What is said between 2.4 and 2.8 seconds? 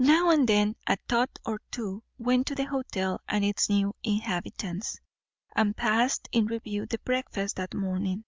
to the